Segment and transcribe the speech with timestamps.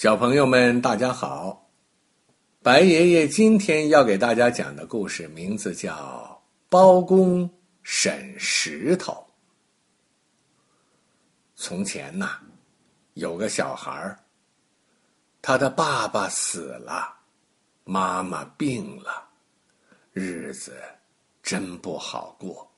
[0.00, 1.68] 小朋友们，大家好！
[2.62, 5.92] 白爷爷今天要给大家讲的故事名字叫
[6.68, 7.50] 《包公
[7.82, 9.12] 审石头》。
[11.56, 12.38] 从前呐，
[13.14, 14.16] 有个小孩，
[15.42, 17.16] 他的爸爸死了，
[17.82, 19.28] 妈妈病了，
[20.12, 20.80] 日子
[21.42, 22.70] 真不好过。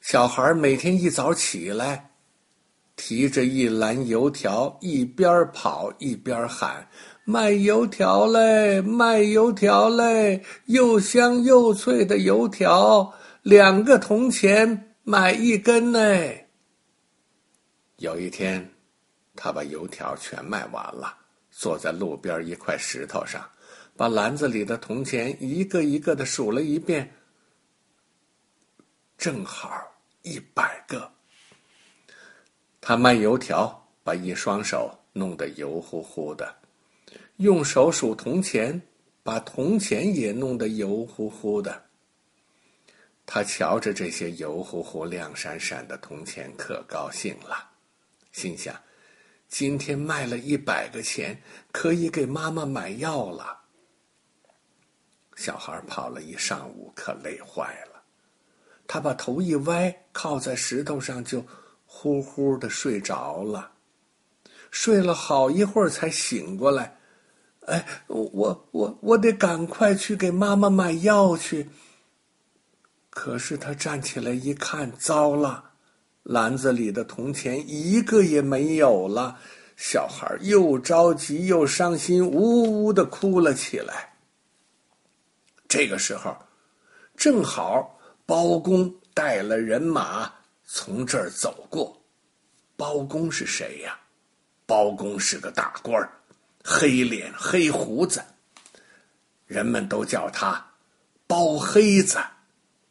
[0.00, 2.10] 小孩每天一早起来。
[2.96, 6.88] 提着一篮油条，一边跑一边喊
[7.24, 10.42] ：“卖油条嘞，卖油条嘞！
[10.64, 16.00] 又香又脆的油条，两个铜钱买一根呢。”
[17.98, 18.70] 有一天，
[19.34, 21.14] 他把油条全卖完了，
[21.50, 23.46] 坐在路边一块石头上，
[23.94, 27.12] 把篮子里的铜钱一个一个的数了一遍，
[29.18, 29.70] 正好
[30.22, 31.12] 一百个。
[32.88, 36.46] 他卖油条，把一双手弄得油乎乎的；
[37.38, 38.80] 用手数铜钱，
[39.24, 41.82] 把铜钱也弄得油乎乎的。
[43.26, 47.70] 他瞧着这些油乎乎、亮闪闪的铜钱，可高兴了，
[48.30, 48.72] 心想：
[49.48, 51.36] 今天卖了一百个钱，
[51.72, 53.62] 可以给妈妈买药了。
[55.34, 58.00] 小孩跑了一上午，可累坏了。
[58.86, 61.44] 他把头一歪，靠在石头上就。
[61.86, 63.70] 呼呼的睡着了，
[64.70, 66.98] 睡了好一会儿才醒过来。
[67.66, 71.68] 哎，我我我得赶快去给妈妈买药去。
[73.10, 75.70] 可是他站起来一看，糟了，
[76.22, 79.38] 篮子里的铜钱一个也没有了。
[79.76, 84.14] 小孩又着急又伤心，呜呜的哭了起来。
[85.66, 86.36] 这个时候，
[87.16, 90.32] 正好包公带了人马。
[90.66, 91.96] 从这儿走过，
[92.76, 93.98] 包公是谁呀？
[94.66, 96.10] 包公是个大官儿，
[96.64, 98.20] 黑脸黑胡子，
[99.46, 100.72] 人们都叫他
[101.28, 102.18] 包黑子，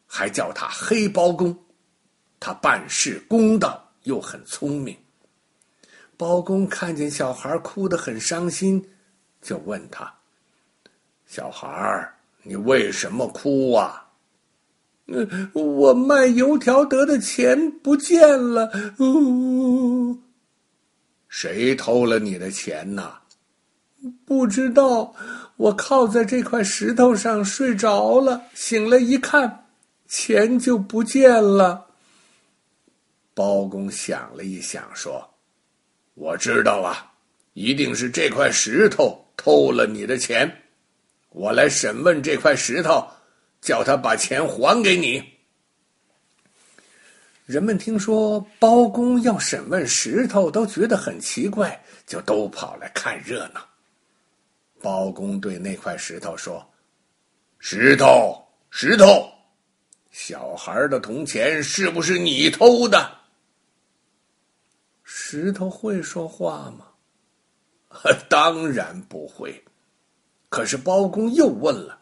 [0.08, 1.56] 还叫他黑包公。
[2.40, 4.98] 他办事公道，又很聪明。
[6.16, 8.90] 包公看见小孩哭得很伤心，
[9.42, 10.14] 就问他
[11.28, 14.02] ：“小孩儿，你为什么哭啊？”
[15.08, 18.72] 嗯，我卖油条得的钱不见了。
[19.00, 20.18] 呜，
[21.28, 23.14] 谁偷了你的钱呢？
[24.26, 25.14] 不知道。
[25.58, 29.68] 我靠在这块石头上睡着了，醒了一看，
[30.08, 31.86] 钱就不见了。
[33.34, 35.26] 包公想了一想，说
[36.16, 37.12] ：“我知道了，
[37.54, 40.52] 一定是这块石头偷了你的钱。
[41.30, 43.08] 我来审问这块石头。”
[43.66, 45.24] 叫他把钱还给你。
[47.48, 53.68] 人们听说包公要审问石头，都觉得很奇怪，就都跑来看热闹。
[54.84, 56.64] 包公对那块石头说
[57.58, 59.28] ：“石头，石头，
[60.12, 63.18] 小孩的铜钱是不是你偷的？”
[65.04, 66.86] 石头会说话吗？
[68.30, 69.64] 当然不会。
[70.50, 72.00] 可是包公又问了。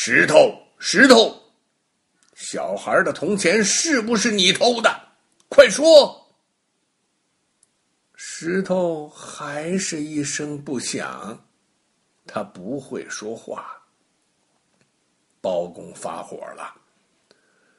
[0.00, 1.42] 石头，石头，
[2.36, 4.88] 小孩的铜钱是不是你偷的？
[5.48, 6.24] 快说！
[8.14, 11.44] 石头还是一声不响，
[12.28, 13.76] 他不会说话。
[15.40, 16.72] 包公发火了：“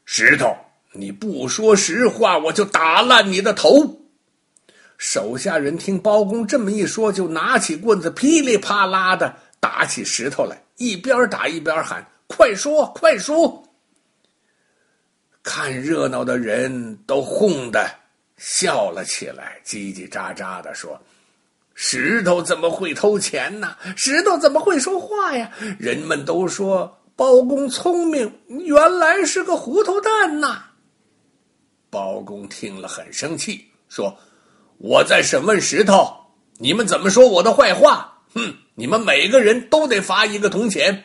[0.04, 0.54] 石头，
[0.92, 3.98] 你不说实话，我就打烂你的头！”
[5.00, 10.62] 手下人听包公这么一说，就拿起棍子，噼里啪啦的打起石头来。
[10.78, 13.64] 一边打一边喊：“快说，快说！”
[15.44, 17.90] 看热闹的人都哄得
[18.38, 21.02] 笑了起来，叽叽喳喳的说
[21.76, 23.76] ：“石头怎么会偷钱呢？
[23.98, 30.64] 石头怎么会说话呀？”人们都说包公聪明，原来是个糊涂蛋呐。
[31.90, 34.18] 包公听了很生气，说
[34.78, 36.14] ：“我在审问石头，
[36.58, 38.56] 你们怎么说我的坏话？”哼！
[38.80, 41.04] 你们每个人都得罚一个铜钱。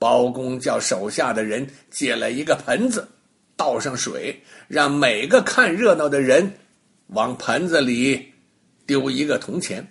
[0.00, 3.06] 包公叫手下的人借来一个盆子，
[3.56, 6.52] 倒上水，让每个看热闹的人
[7.06, 8.32] 往盆子里
[8.84, 9.86] 丢一个铜钱。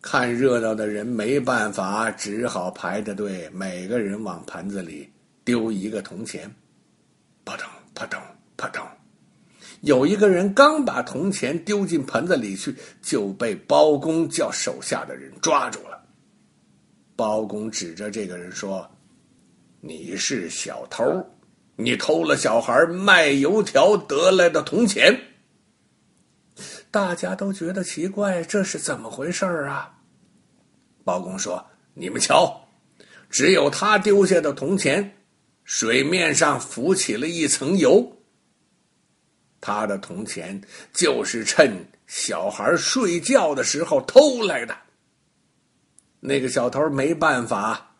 [0.00, 5.10] 看热闹的人没办法，只好排着队，每个人往盆子里
[5.44, 6.48] 丢一个铜钱。
[9.82, 16.02] 有一个人刚把铜钱丢进盆子里去，就被包公叫手下的人抓住了。
[17.14, 18.90] 包公指着这个人说
[19.80, 21.04] ：“你是小偷，
[21.76, 25.18] 你偷了小孩卖油条得来的铜钱。”
[26.90, 29.98] 大家都觉得奇怪，这是怎么回事啊？
[31.04, 32.68] 包公说：“你们瞧，
[33.28, 35.18] 只有他丢下的铜钱，
[35.64, 38.15] 水面上浮起了一层油。
[39.60, 40.60] 他的铜钱
[40.92, 44.76] 就是趁小孩睡觉的时候偷来的。
[46.20, 47.94] 那个小偷没办法，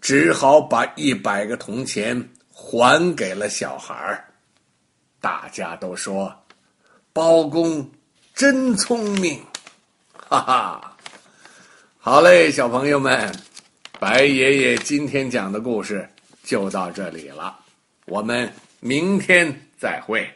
[0.00, 4.24] 只好把一百个铜钱还给了小孩。
[5.20, 6.34] 大家都说，
[7.12, 7.90] 包公。”
[8.36, 9.42] 真聪明，
[10.12, 10.96] 哈哈！
[11.96, 13.34] 好嘞，小朋友们，
[13.98, 16.06] 白爷爷今天讲的故事
[16.44, 17.58] 就到这里了，
[18.04, 20.30] 我们明天再会。